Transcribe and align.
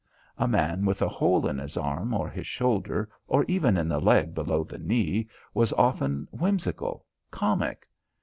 A 0.39 0.47
man 0.47 0.83
with 0.85 1.03
a 1.03 1.07
hole 1.07 1.45
in 1.45 1.59
his 1.59 1.77
arm 1.77 2.11
or 2.11 2.27
his 2.27 2.47
shoulder, 2.47 3.07
or 3.27 3.45
even 3.47 3.77
in 3.77 3.87
the 3.87 4.01
leg 4.01 4.33
below 4.33 4.63
the 4.63 4.79
knee, 4.79 5.27
was 5.53 5.73
often 5.73 6.27
whimsical, 6.31 7.05
comic. 7.29 7.87